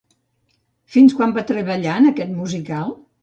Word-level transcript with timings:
Fins 0.95 1.13
quan 1.19 1.35
va 1.37 1.45
treballar 1.53 1.99
en 2.01 2.09
aquest 2.13 2.35
musical? 2.41 2.93